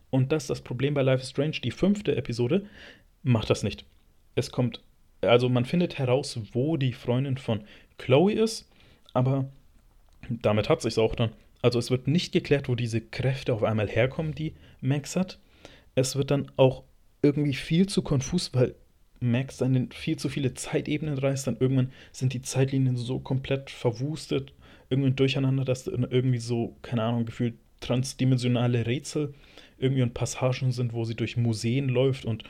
Und 0.08 0.32
das 0.32 0.44
ist 0.44 0.50
das 0.50 0.62
Problem 0.62 0.94
bei 0.94 1.02
Life 1.02 1.22
is 1.22 1.28
Strange. 1.28 1.60
Die 1.62 1.72
fünfte 1.72 2.16
Episode 2.16 2.64
macht 3.22 3.50
das 3.50 3.62
nicht. 3.62 3.84
Es 4.34 4.50
kommt, 4.50 4.82
also 5.20 5.48
man 5.48 5.64
findet 5.64 5.98
heraus, 5.98 6.38
wo 6.52 6.76
die 6.76 6.92
Freundin 6.92 7.38
von 7.38 7.64
Chloe 7.98 8.32
ist, 8.32 8.68
aber 9.12 9.46
damit 10.28 10.68
hat 10.68 10.82
sich 10.82 10.98
auch 10.98 11.14
dann. 11.14 11.30
Also 11.62 11.78
es 11.78 11.90
wird 11.90 12.08
nicht 12.08 12.32
geklärt, 12.32 12.68
wo 12.68 12.74
diese 12.74 13.00
Kräfte 13.00 13.54
auf 13.54 13.62
einmal 13.62 13.88
herkommen, 13.88 14.34
die 14.34 14.54
Max 14.80 15.16
hat. 15.16 15.38
Es 15.94 16.16
wird 16.16 16.30
dann 16.30 16.50
auch 16.56 16.82
irgendwie 17.22 17.54
viel 17.54 17.88
zu 17.88 18.02
konfus, 18.02 18.52
weil 18.52 18.74
Max 19.20 19.56
dann 19.58 19.90
viel 19.90 20.18
zu 20.18 20.28
viele 20.28 20.54
Zeitebenen 20.54 21.16
reißt. 21.16 21.46
Dann 21.46 21.56
irgendwann 21.58 21.92
sind 22.12 22.34
die 22.34 22.42
Zeitlinien 22.42 22.96
so 22.96 23.18
komplett 23.18 23.70
verwustet, 23.70 24.52
irgendwie 24.90 25.12
durcheinander, 25.12 25.64
dass 25.64 25.86
irgendwie 25.86 26.38
so, 26.38 26.76
keine 26.82 27.02
Ahnung, 27.02 27.24
gefühlt 27.24 27.54
transdimensionale 27.80 28.86
Rätsel 28.86 29.34
irgendwie 29.78 30.02
und 30.02 30.14
Passagen 30.14 30.72
sind, 30.72 30.92
wo 30.92 31.04
sie 31.04 31.16
durch 31.16 31.36
Museen 31.36 31.88
läuft 31.88 32.24
und 32.24 32.44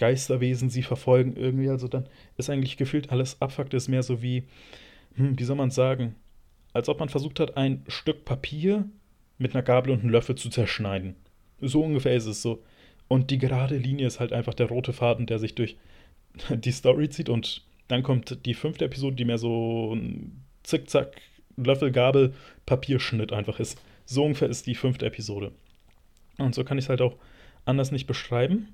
Geisterwesen 0.00 0.70
sie 0.70 0.82
verfolgen 0.82 1.36
irgendwie. 1.36 1.68
Also 1.68 1.86
dann 1.86 2.08
ist 2.38 2.48
eigentlich 2.48 2.78
gefühlt 2.78 3.10
alles 3.10 3.40
abfuckt, 3.42 3.74
ist 3.74 3.88
mehr 3.88 4.02
so 4.02 4.22
wie, 4.22 4.44
hm, 5.14 5.38
wie 5.38 5.44
soll 5.44 5.56
man 5.56 5.70
sagen, 5.70 6.16
als 6.72 6.88
ob 6.88 7.00
man 7.00 7.10
versucht 7.10 7.38
hat, 7.38 7.56
ein 7.58 7.84
Stück 7.86 8.24
Papier 8.24 8.88
mit 9.36 9.54
einer 9.54 9.62
Gabel 9.62 9.92
und 9.92 10.00
einem 10.00 10.10
Löffel 10.10 10.36
zu 10.36 10.48
zerschneiden. 10.48 11.16
So 11.60 11.84
ungefähr 11.84 12.14
ist 12.14 12.26
es 12.26 12.40
so. 12.40 12.62
Und 13.08 13.30
die 13.30 13.38
gerade 13.38 13.76
Linie 13.76 14.06
ist 14.06 14.20
halt 14.20 14.32
einfach 14.32 14.54
der 14.54 14.68
rote 14.68 14.94
Faden, 14.94 15.26
der 15.26 15.38
sich 15.38 15.54
durch 15.54 15.76
die 16.48 16.72
Story 16.72 17.10
zieht. 17.10 17.28
Und 17.28 17.62
dann 17.88 18.02
kommt 18.02 18.46
die 18.46 18.54
fünfte 18.54 18.86
Episode, 18.86 19.16
die 19.16 19.26
mehr 19.26 19.38
so 19.38 19.94
ein 19.94 20.42
Zickzack, 20.62 21.20
Löffel, 21.56 21.92
Gabel, 21.92 22.32
Papierschnitt 22.64 23.34
einfach 23.34 23.60
ist. 23.60 23.78
So 24.06 24.24
ungefähr 24.24 24.48
ist 24.48 24.66
die 24.66 24.74
fünfte 24.74 25.04
Episode. 25.04 25.52
Und 26.38 26.54
so 26.54 26.64
kann 26.64 26.78
ich 26.78 26.84
es 26.86 26.88
halt 26.88 27.02
auch 27.02 27.16
anders 27.66 27.92
nicht 27.92 28.06
beschreiben. 28.06 28.68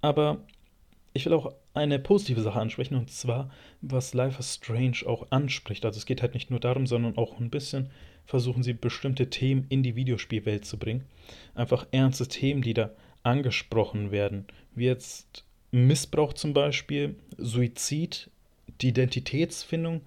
Aber 0.00 0.38
ich 1.12 1.26
will 1.26 1.32
auch 1.32 1.52
eine 1.74 1.98
positive 1.98 2.40
Sache 2.42 2.60
ansprechen, 2.60 2.94
und 2.94 3.10
zwar, 3.10 3.50
was 3.80 4.14
Life 4.14 4.38
is 4.38 4.54
Strange 4.54 4.98
auch 5.06 5.30
anspricht. 5.30 5.84
Also 5.84 5.98
es 5.98 6.06
geht 6.06 6.22
halt 6.22 6.34
nicht 6.34 6.50
nur 6.50 6.60
darum, 6.60 6.86
sondern 6.86 7.16
auch 7.16 7.38
ein 7.38 7.50
bisschen 7.50 7.90
versuchen 8.28 8.62
sie 8.62 8.74
bestimmte 8.74 9.30
Themen 9.30 9.64
in 9.70 9.82
die 9.82 9.96
Videospielwelt 9.96 10.64
zu 10.66 10.76
bringen. 10.78 11.06
Einfach 11.54 11.86
ernste 11.92 12.28
Themen, 12.28 12.60
die 12.60 12.74
da 12.74 12.90
angesprochen 13.22 14.10
werden. 14.10 14.46
Wie 14.74 14.84
jetzt 14.84 15.44
Missbrauch 15.70 16.34
zum 16.34 16.52
Beispiel, 16.52 17.16
Suizid, 17.38 18.30
die 18.82 18.88
Identitätsfindung, 18.88 20.02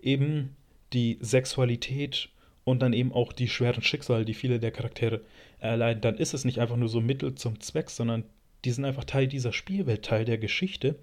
eben 0.00 0.56
die 0.94 1.18
Sexualität 1.20 2.30
und 2.64 2.80
dann 2.80 2.94
eben 2.94 3.12
auch 3.12 3.32
die 3.32 3.48
schweren 3.48 3.82
Schicksale, 3.82 4.24
die 4.24 4.34
viele 4.34 4.58
der 4.58 4.70
Charaktere 4.70 5.20
erleiden. 5.58 6.00
Dann 6.00 6.16
ist 6.16 6.32
es 6.34 6.46
nicht 6.46 6.60
einfach 6.60 6.76
nur 6.76 6.88
so 6.88 7.00
Mittel 7.00 7.34
zum 7.34 7.60
Zweck, 7.60 7.90
sondern 7.90 8.24
die 8.68 8.72
sind 8.72 8.84
einfach 8.84 9.04
Teil 9.04 9.26
dieser 9.26 9.54
Spielwelt, 9.54 10.04
Teil 10.04 10.26
der 10.26 10.36
Geschichte. 10.36 10.96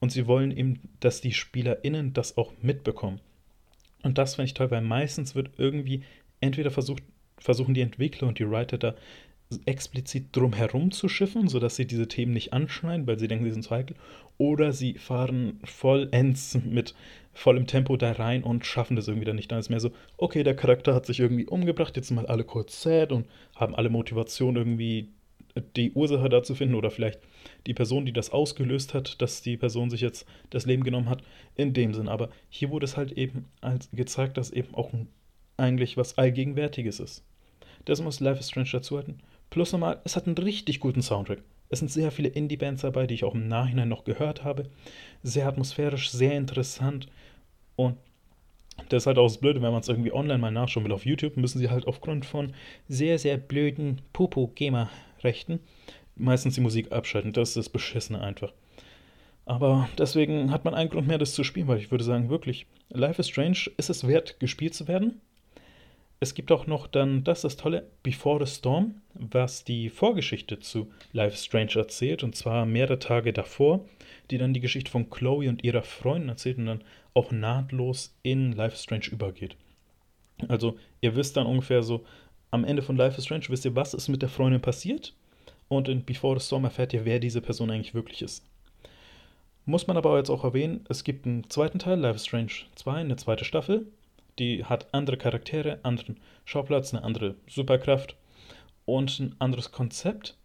Und 0.00 0.10
sie 0.10 0.26
wollen 0.26 0.50
eben, 0.50 0.80
dass 1.00 1.20
die 1.20 1.34
SpielerInnen 1.34 2.14
das 2.14 2.38
auch 2.38 2.54
mitbekommen. 2.62 3.20
Und 4.02 4.16
das 4.16 4.34
finde 4.34 4.46
ich 4.46 4.54
toll, 4.54 4.70
weil 4.70 4.80
meistens 4.80 5.34
wird 5.34 5.50
irgendwie 5.58 6.04
entweder 6.40 6.70
versucht, 6.70 7.02
versuchen 7.36 7.74
die 7.74 7.82
Entwickler 7.82 8.28
und 8.28 8.38
die 8.38 8.50
Writer 8.50 8.78
da 8.78 8.94
explizit 9.66 10.28
drum 10.32 10.54
herum 10.54 10.90
zu 10.90 11.06
schiffen, 11.10 11.48
sodass 11.48 11.76
sie 11.76 11.86
diese 11.86 12.08
Themen 12.08 12.32
nicht 12.32 12.54
anschneiden, 12.54 13.06
weil 13.06 13.18
sie 13.18 13.28
denken, 13.28 13.44
sie 13.44 13.50
sind 13.50 13.64
zu 13.64 13.70
heikel, 13.70 13.96
oder 14.38 14.72
sie 14.72 14.94
fahren 14.94 15.60
vollends 15.64 16.58
mit 16.64 16.94
vollem 17.34 17.66
Tempo 17.66 17.98
da 17.98 18.12
rein 18.12 18.42
und 18.42 18.64
schaffen 18.64 18.96
das 18.96 19.06
irgendwie 19.06 19.26
dann 19.26 19.36
nicht. 19.36 19.52
Dann 19.52 19.58
ist 19.58 19.68
mehr 19.68 19.80
so, 19.80 19.90
okay, 20.16 20.44
der 20.44 20.56
Charakter 20.56 20.94
hat 20.94 21.04
sich 21.04 21.20
irgendwie 21.20 21.44
umgebracht, 21.44 21.94
jetzt 21.94 22.08
sind 22.08 22.16
mal 22.16 22.26
alle 22.26 22.44
kurz 22.44 22.80
sad 22.80 23.12
und 23.12 23.26
haben 23.54 23.74
alle 23.74 23.90
Motivation 23.90 24.56
irgendwie 24.56 25.10
die 25.76 25.92
Ursache 25.92 26.28
dazu 26.28 26.54
finden 26.54 26.74
oder 26.74 26.90
vielleicht 26.90 27.20
die 27.66 27.74
Person, 27.74 28.06
die 28.06 28.12
das 28.12 28.30
ausgelöst 28.30 28.94
hat, 28.94 29.20
dass 29.20 29.42
die 29.42 29.56
Person 29.56 29.90
sich 29.90 30.00
jetzt 30.00 30.26
das 30.50 30.66
Leben 30.66 30.84
genommen 30.84 31.08
hat, 31.08 31.22
in 31.56 31.72
dem 31.72 31.94
Sinn. 31.94 32.08
Aber 32.08 32.30
hier 32.48 32.70
wurde 32.70 32.84
es 32.84 32.96
halt 32.96 33.12
eben 33.12 33.46
als 33.60 33.90
gezeigt, 33.92 34.36
dass 34.36 34.50
eben 34.50 34.74
auch 34.74 34.90
eigentlich 35.56 35.96
was 35.96 36.18
Allgegenwärtiges 36.18 37.00
ist. 37.00 37.24
Das 37.84 38.00
muss 38.00 38.20
Life 38.20 38.40
is 38.40 38.48
Strange 38.48 38.70
dazuhalten. 38.72 39.20
Plus 39.50 39.72
nochmal, 39.72 40.00
es 40.04 40.16
hat 40.16 40.26
einen 40.26 40.38
richtig 40.38 40.80
guten 40.80 41.02
Soundtrack. 41.02 41.42
Es 41.68 41.78
sind 41.78 41.90
sehr 41.90 42.10
viele 42.10 42.28
Indie-Bands 42.28 42.82
dabei, 42.82 43.06
die 43.06 43.14
ich 43.14 43.24
auch 43.24 43.34
im 43.34 43.48
Nachhinein 43.48 43.88
noch 43.88 44.04
gehört 44.04 44.44
habe. 44.44 44.68
Sehr 45.22 45.46
atmosphärisch, 45.46 46.10
sehr 46.10 46.36
interessant. 46.36 47.08
Und 47.76 47.96
das 48.88 49.02
ist 49.02 49.06
halt 49.06 49.18
auch 49.18 49.26
das 49.26 49.38
Blöde, 49.38 49.62
wenn 49.62 49.72
man 49.72 49.80
es 49.80 49.88
irgendwie 49.88 50.12
online 50.12 50.38
mal 50.38 50.50
nachschauen 50.50 50.84
will 50.84 50.92
auf 50.92 51.06
YouTube, 51.06 51.36
müssen 51.36 51.58
sie 51.58 51.70
halt 51.70 51.86
aufgrund 51.86 52.24
von 52.24 52.52
sehr, 52.88 53.18
sehr 53.18 53.36
blöden 53.36 54.00
Popo-Gamer-Rechten 55.22 55.60
meistens 56.14 56.54
die 56.54 56.60
Musik 56.60 56.92
abschalten. 56.92 57.32
Das 57.32 57.50
ist 57.50 57.56
das 57.56 57.68
Beschissene 57.68 58.20
einfach. 58.20 58.52
Aber 59.44 59.88
deswegen 59.98 60.50
hat 60.50 60.64
man 60.64 60.74
einen 60.74 60.90
Grund 60.90 61.08
mehr, 61.08 61.18
das 61.18 61.32
zu 61.32 61.42
spielen, 61.42 61.68
weil 61.68 61.78
ich 61.78 61.90
würde 61.90 62.04
sagen, 62.04 62.28
wirklich, 62.30 62.66
Life 62.90 63.20
is 63.20 63.28
Strange 63.28 63.70
ist 63.76 63.90
es 63.90 64.06
wert, 64.06 64.38
gespielt 64.38 64.74
zu 64.74 64.86
werden. 64.86 65.20
Es 66.20 66.34
gibt 66.34 66.52
auch 66.52 66.68
noch 66.68 66.86
dann, 66.86 67.24
das 67.24 67.40
das 67.40 67.56
Tolle, 67.56 67.88
Before 68.04 68.44
the 68.44 68.52
Storm, 68.52 69.00
was 69.14 69.64
die 69.64 69.88
Vorgeschichte 69.88 70.60
zu 70.60 70.92
Life 71.12 71.34
is 71.34 71.44
Strange 71.44 71.74
erzählt, 71.74 72.22
und 72.22 72.36
zwar 72.36 72.66
mehrere 72.66 73.00
Tage 73.00 73.32
davor, 73.32 73.84
die 74.30 74.38
dann 74.38 74.54
die 74.54 74.60
Geschichte 74.60 74.90
von 74.90 75.10
Chloe 75.10 75.48
und 75.48 75.64
ihrer 75.64 75.82
Freundin 75.82 76.28
erzählt 76.28 76.58
und 76.58 76.66
dann 76.66 76.84
auch 77.14 77.32
nahtlos 77.32 78.16
in 78.22 78.52
Life 78.52 78.76
is 78.76 78.84
Strange 78.84 79.08
übergeht. 79.10 79.56
Also, 80.48 80.78
ihr 81.00 81.16
wisst 81.16 81.36
dann 81.36 81.46
ungefähr 81.46 81.82
so, 81.82 82.04
am 82.52 82.64
Ende 82.64 82.82
von 82.82 82.96
Life 82.96 83.18
is 83.18 83.24
Strange 83.24 83.46
wisst 83.48 83.64
ihr, 83.64 83.74
was 83.74 83.94
ist 83.94 84.08
mit 84.08 84.22
der 84.22 84.28
Freundin 84.28 84.60
passiert, 84.60 85.14
und 85.68 85.88
in 85.88 86.04
Before 86.04 86.38
the 86.38 86.46
Storm 86.46 86.64
erfährt 86.64 86.92
ihr, 86.92 87.04
wer 87.04 87.18
diese 87.18 87.40
Person 87.40 87.70
eigentlich 87.70 87.94
wirklich 87.94 88.22
ist. 88.22 88.44
Muss 89.64 89.86
man 89.86 89.96
aber 89.96 90.18
jetzt 90.18 90.28
auch 90.28 90.44
erwähnen, 90.44 90.84
es 90.88 91.02
gibt 91.02 91.26
einen 91.26 91.48
zweiten 91.48 91.78
Teil, 91.78 91.98
Life 91.98 92.16
is 92.16 92.26
Strange 92.26 92.52
2, 92.74 92.92
eine 92.92 93.16
zweite 93.16 93.44
Staffel, 93.44 93.86
die 94.38 94.64
hat 94.64 94.92
andere 94.92 95.16
Charaktere, 95.16 95.78
anderen 95.82 96.18
Schauplatz, 96.44 96.92
eine 96.92 97.04
andere 97.04 97.36
Superkraft 97.48 98.16
und 98.84 99.18
ein 99.18 99.34
anderes 99.38 99.72
Konzept. 99.72 100.36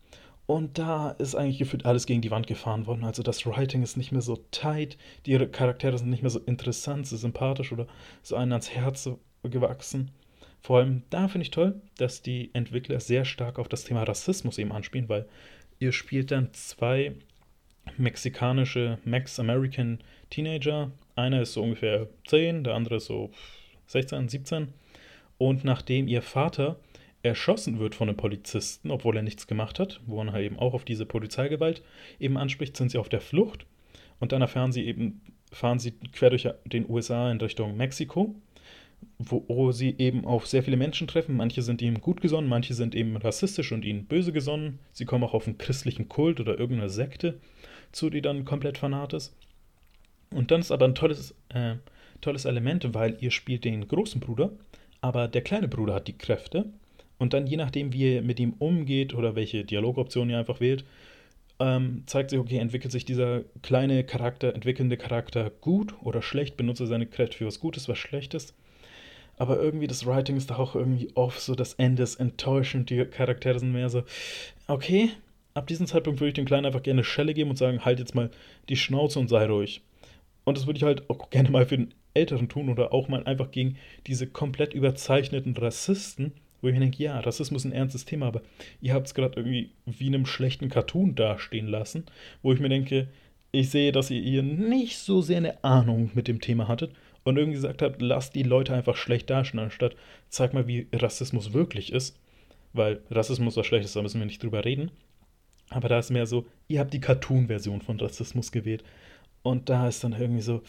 Und 0.45 0.77
da 0.77 1.09
ist 1.11 1.35
eigentlich 1.35 1.57
gefühlt 1.57 1.85
alles 1.85 2.05
gegen 2.05 2.21
die 2.21 2.31
Wand 2.31 2.47
gefahren 2.47 2.87
worden. 2.87 3.03
Also 3.03 3.21
das 3.21 3.45
Writing 3.45 3.83
ist 3.83 3.97
nicht 3.97 4.13
mehr 4.13 4.21
so 4.21 4.37
tight, 4.51 4.97
die 5.25 5.37
Charaktere 5.37 5.97
sind 5.97 6.09
nicht 6.09 6.23
mehr 6.23 6.29
so 6.29 6.39
interessant, 6.39 7.05
so 7.05 7.17
sympathisch 7.17 7.73
oder 7.73 7.85
so 8.23 8.37
einen 8.37 8.53
ans 8.53 8.69
Herz 8.69 9.09
gewachsen. 9.43 10.11
Vor 10.61 10.79
allem 10.79 11.03
da 11.09 11.27
finde 11.27 11.43
ich 11.43 11.51
toll, 11.51 11.81
dass 11.97 12.21
die 12.21 12.49
Entwickler 12.53 12.99
sehr 12.99 13.25
stark 13.25 13.59
auf 13.59 13.69
das 13.69 13.83
Thema 13.83 14.03
Rassismus 14.03 14.57
eben 14.57 14.71
anspielen, 14.71 15.09
weil 15.09 15.25
ihr 15.79 15.91
spielt 15.91 16.31
dann 16.31 16.53
zwei 16.53 17.13
mexikanische 17.97 18.97
Max-American 19.05 19.99
Teenager. 20.29 20.91
Einer 21.15 21.41
ist 21.41 21.53
so 21.53 21.63
ungefähr 21.63 22.07
10, 22.27 22.63
der 22.63 22.75
andere 22.75 22.97
ist 22.97 23.05
so 23.05 23.31
16, 23.87 24.27
17. 24.27 24.73
Und 25.37 25.63
nachdem 25.63 26.07
ihr 26.07 26.21
Vater 26.21 26.77
erschossen 27.23 27.79
wird 27.79 27.95
von 27.95 28.09
einem 28.09 28.17
Polizisten, 28.17 28.91
obwohl 28.91 29.15
er 29.15 29.23
nichts 29.23 29.47
gemacht 29.47 29.79
hat, 29.79 30.01
wo 30.05 30.17
man 30.17 30.31
halt 30.31 30.45
eben 30.45 30.59
auch 30.59 30.73
auf 30.73 30.85
diese 30.85 31.05
Polizeigewalt 31.05 31.83
eben 32.19 32.37
anspricht, 32.37 32.75
sind 32.77 32.91
sie 32.91 32.97
auf 32.97 33.09
der 33.09 33.21
Flucht. 33.21 33.65
Und 34.19 34.31
dann 34.31 34.41
erfahren 34.41 34.71
sie 34.71 34.85
eben, 34.85 35.21
fahren 35.51 35.79
sie 35.79 35.91
quer 35.91 36.29
durch 36.29 36.47
den 36.65 36.89
USA 36.89 37.31
in 37.31 37.39
Richtung 37.39 37.77
Mexiko, 37.77 38.35
wo 39.19 39.71
sie 39.71 39.95
eben 39.97 40.25
auf 40.25 40.45
sehr 40.45 40.63
viele 40.63 40.77
Menschen 40.77 41.07
treffen. 41.07 41.35
Manche 41.35 41.61
sind 41.61 41.81
ihm 41.81 42.01
gut 42.01 42.21
gesonnen, 42.21 42.47
manche 42.47 42.73
sind 42.73 42.93
eben 42.93 43.17
rassistisch 43.17 43.71
und 43.71 43.83
ihnen 43.83 44.05
böse 44.05 44.31
gesonnen. 44.31 44.79
Sie 44.93 45.05
kommen 45.05 45.23
auch 45.23 45.33
auf 45.33 45.47
einen 45.47 45.57
christlichen 45.57 46.07
Kult 46.07 46.39
oder 46.39 46.59
irgendeine 46.59 46.89
Sekte 46.89 47.39
zu, 47.91 48.09
die 48.09 48.21
dann 48.21 48.45
komplett 48.45 48.77
fanat 48.77 49.13
ist. 49.13 49.35
Und 50.31 50.51
dann 50.51 50.59
ist 50.59 50.71
aber 50.71 50.85
ein 50.85 50.95
tolles 50.95 51.33
äh, 51.49 51.75
tolles 52.21 52.45
Element, 52.45 52.93
weil 52.93 53.17
ihr 53.21 53.31
spielt 53.31 53.65
den 53.65 53.87
großen 53.87 54.19
Bruder, 54.19 54.51
aber 55.01 55.27
der 55.27 55.41
kleine 55.41 55.67
Bruder 55.67 55.95
hat 55.95 56.07
die 56.07 56.17
Kräfte. 56.17 56.65
Und 57.19 57.33
dann, 57.33 57.47
je 57.47 57.57
nachdem, 57.57 57.93
wie 57.93 58.15
ihr 58.15 58.21
mit 58.21 58.39
ihm 58.39 58.53
umgeht 58.59 59.13
oder 59.13 59.35
welche 59.35 59.63
Dialogoption 59.63 60.29
ihr 60.29 60.37
einfach 60.37 60.59
wählt, 60.59 60.85
ähm, 61.59 62.03
zeigt 62.05 62.29
sich, 62.29 62.39
okay, 62.39 62.57
entwickelt 62.57 62.91
sich 62.91 63.05
dieser 63.05 63.41
kleine 63.63 64.03
Charakter, 64.03 64.53
entwickelnde 64.53 64.97
Charakter 64.97 65.49
gut 65.49 65.95
oder 66.03 66.21
schlecht, 66.21 66.57
benutzt 66.57 66.81
er 66.81 66.87
seine 66.87 67.07
Kräfte 67.07 67.37
für 67.37 67.47
was 67.47 67.59
Gutes, 67.59 67.89
was 67.89 67.97
Schlechtes. 67.97 68.53
Aber 69.37 69.59
irgendwie 69.59 69.87
das 69.87 70.05
Writing 70.05 70.35
ist 70.35 70.49
da 70.49 70.57
auch 70.57 70.75
irgendwie 70.75 71.09
oft 71.15 71.39
so, 71.39 71.55
das 71.55 71.75
Ende 71.75 72.03
ist 72.03 72.15
enttäuschend, 72.15 72.89
die 72.89 73.05
Charaktere 73.05 73.59
sind 73.59 73.71
mehr 73.71 73.89
so, 73.89 74.03
okay, 74.67 75.11
ab 75.53 75.67
diesem 75.67 75.87
Zeitpunkt 75.87 76.19
würde 76.19 76.29
ich 76.29 76.33
dem 76.35 76.45
Kleinen 76.45 76.65
einfach 76.65 76.83
gerne 76.83 76.99
eine 76.99 77.05
Schelle 77.05 77.33
geben 77.33 77.51
und 77.51 77.55
sagen, 77.55 77.85
halt 77.85 77.99
jetzt 77.99 78.15
mal 78.15 78.31
die 78.69 78.75
Schnauze 78.75 79.19
und 79.19 79.27
sei 79.29 79.45
ruhig. 79.45 79.81
Und 80.43 80.57
das 80.57 80.65
würde 80.65 80.77
ich 80.77 80.83
halt 80.83 81.09
auch 81.09 81.29
gerne 81.29 81.51
mal 81.51 81.65
für 81.65 81.77
den 81.77 81.93
Älteren 82.13 82.49
tun 82.49 82.69
oder 82.69 82.93
auch 82.93 83.07
mal 83.09 83.23
einfach 83.25 83.51
gegen 83.51 83.77
diese 84.07 84.27
komplett 84.27 84.73
überzeichneten 84.73 85.55
Rassisten, 85.55 86.33
wo 86.61 86.67
ich 86.67 86.73
mir 86.73 86.79
denke, 86.79 87.03
ja, 87.03 87.19
Rassismus 87.19 87.63
ist 87.63 87.71
ein 87.71 87.77
ernstes 87.77 88.05
Thema, 88.05 88.27
aber 88.27 88.41
ihr 88.81 88.93
habt 88.93 89.07
es 89.07 89.13
gerade 89.13 89.39
irgendwie 89.39 89.69
wie 89.85 90.07
in 90.07 90.15
einem 90.15 90.25
schlechten 90.25 90.69
Cartoon 90.69 91.15
dastehen 91.15 91.67
lassen, 91.67 92.05
wo 92.41 92.53
ich 92.53 92.59
mir 92.59 92.69
denke, 92.69 93.07
ich 93.51 93.69
sehe, 93.69 93.91
dass 93.91 94.09
ihr 94.09 94.21
hier 94.21 94.43
nicht 94.43 94.97
so 94.97 95.21
sehr 95.21 95.37
eine 95.37 95.63
Ahnung 95.63 96.11
mit 96.13 96.27
dem 96.27 96.41
Thema 96.41 96.67
hattet 96.67 96.91
und 97.27 97.35
irgendwie 97.35 97.57
gesagt 97.57 97.81
habt, 97.81 98.01
lasst 98.01 98.35
die 98.35 98.43
Leute 98.43 98.73
einfach 98.73 98.95
schlecht 98.95 99.29
dastehen, 99.29 99.59
anstatt 99.59 99.97
zeig 100.29 100.53
mal, 100.53 100.65
wie 100.65 100.87
Rassismus 100.93 101.51
wirklich 101.51 101.91
ist. 101.91 102.17
Weil 102.71 103.01
Rassismus 103.11 103.57
was 103.57 103.65
Schlechtes, 103.65 103.91
da 103.93 104.01
müssen 104.01 104.21
wir 104.21 104.25
nicht 104.25 104.41
drüber 104.41 104.63
reden. 104.63 104.91
Aber 105.69 105.89
da 105.89 105.99
ist 105.99 106.09
mehr 106.09 106.25
so, 106.25 106.45
ihr 106.69 106.79
habt 106.79 106.93
die 106.93 107.01
Cartoon-Version 107.01 107.81
von 107.81 107.99
Rassismus 107.99 108.53
gewählt. 108.53 108.81
Und 109.43 109.67
da 109.67 109.89
ist 109.89 110.05
dann 110.05 110.13
irgendwie 110.13 110.41
so, 110.41 110.61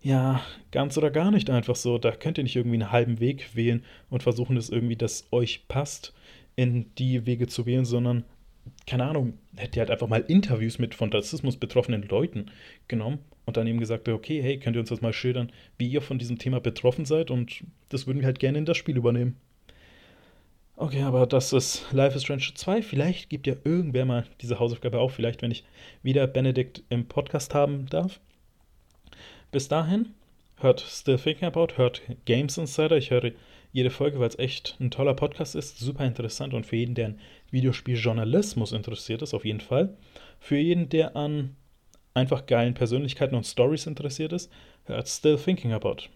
ja, 0.00 0.40
ganz 0.70 0.96
oder 0.96 1.10
gar 1.10 1.30
nicht 1.30 1.50
einfach 1.50 1.76
so. 1.76 1.98
Da 1.98 2.12
könnt 2.12 2.38
ihr 2.38 2.44
nicht 2.44 2.56
irgendwie 2.56 2.80
einen 2.80 2.92
halben 2.92 3.20
Weg 3.20 3.54
wählen 3.54 3.84
und 4.08 4.22
versuchen, 4.22 4.56
es 4.56 4.70
irgendwie, 4.70 4.96
das 4.96 5.26
euch 5.32 5.68
passt, 5.68 6.14
in 6.56 6.94
die 6.96 7.26
Wege 7.26 7.46
zu 7.46 7.66
wählen, 7.66 7.84
sondern, 7.84 8.24
keine 8.86 9.04
Ahnung, 9.04 9.34
hättet 9.54 9.76
ihr 9.76 9.80
halt 9.80 9.90
einfach 9.90 10.08
mal 10.08 10.24
Interviews 10.28 10.78
mit 10.78 10.94
von 10.94 11.12
Rassismus 11.12 11.58
betroffenen 11.58 12.04
Leuten 12.04 12.50
genommen 12.88 13.18
und 13.46 13.56
dann 13.56 13.66
eben 13.66 13.80
gesagt, 13.80 14.08
okay, 14.08 14.42
hey, 14.42 14.58
könnt 14.58 14.76
ihr 14.76 14.80
uns 14.80 14.90
das 14.90 15.00
mal 15.00 15.12
schildern, 15.12 15.50
wie 15.78 15.88
ihr 15.88 16.02
von 16.02 16.18
diesem 16.18 16.38
Thema 16.38 16.60
betroffen 16.60 17.04
seid 17.04 17.30
und 17.30 17.64
das 17.88 18.06
würden 18.06 18.20
wir 18.20 18.26
halt 18.26 18.38
gerne 18.38 18.58
in 18.58 18.64
das 18.64 18.76
Spiel 18.76 18.96
übernehmen. 18.96 19.36
Okay, 20.76 21.02
aber 21.02 21.26
das 21.26 21.52
ist 21.52 21.92
Life 21.92 22.16
is 22.16 22.22
Strange 22.22 22.52
2. 22.54 22.80
Vielleicht 22.80 23.28
gibt 23.28 23.46
ja 23.46 23.54
irgendwer 23.64 24.06
mal 24.06 24.24
diese 24.40 24.58
Hausaufgabe 24.58 24.98
auch. 24.98 25.10
Vielleicht, 25.10 25.42
wenn 25.42 25.50
ich 25.50 25.62
wieder 26.02 26.26
Benedikt 26.26 26.82
im 26.88 27.06
Podcast 27.06 27.52
haben 27.52 27.84
darf. 27.90 28.18
Bis 29.52 29.68
dahin, 29.68 30.14
hört 30.56 30.80
Still 30.80 31.18
Thinking 31.18 31.48
About, 31.48 31.76
hört 31.76 32.00
Games 32.24 32.56
Insider. 32.56 32.96
Ich 32.96 33.10
höre 33.10 33.32
jede 33.72 33.90
Folge, 33.90 34.20
weil 34.20 34.28
es 34.28 34.38
echt 34.38 34.78
ein 34.80 34.90
toller 34.90 35.12
Podcast 35.12 35.54
ist. 35.54 35.78
Super 35.78 36.06
interessant 36.06 36.54
und 36.54 36.64
für 36.64 36.76
jeden, 36.76 36.94
der 36.94 37.08
an 37.08 37.20
Videospieljournalismus 37.50 38.72
interessiert 38.72 39.20
ist, 39.20 39.34
auf 39.34 39.44
jeden 39.44 39.60
Fall. 39.60 39.98
Für 40.38 40.56
jeden, 40.56 40.88
der 40.88 41.14
an 41.14 41.56
einfach 42.14 42.46
geilen 42.46 42.74
Persönlichkeiten 42.74 43.34
und 43.34 43.46
Stories 43.46 43.86
interessiert 43.86 44.32
ist, 44.32 44.50
hört 44.84 45.08
Still 45.08 45.36
Thinking 45.36 45.72
About. 45.72 46.08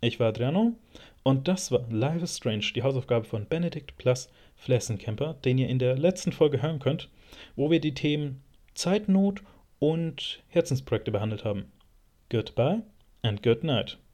Ich 0.00 0.20
war 0.20 0.28
Adriano 0.28 0.74
und 1.22 1.48
das 1.48 1.72
war 1.72 1.84
Life 1.90 2.24
is 2.24 2.36
Strange, 2.36 2.64
die 2.74 2.82
Hausaufgabe 2.82 3.24
von 3.24 3.46
Benedict 3.46 3.96
plus 3.98 4.28
Flessencamper, 4.56 5.34
den 5.44 5.58
ihr 5.58 5.68
in 5.68 5.78
der 5.78 5.96
letzten 5.96 6.32
Folge 6.32 6.62
hören 6.62 6.78
könnt, 6.78 7.08
wo 7.56 7.70
wir 7.70 7.80
die 7.80 7.94
Themen 7.94 8.42
Zeitnot 8.74 9.42
und 9.78 10.42
Herzensprojekte 10.48 11.10
behandelt 11.10 11.44
haben. 11.44 11.72
Goodbye 12.30 12.82
and 13.22 13.42
good 13.42 13.64
night. 13.64 13.98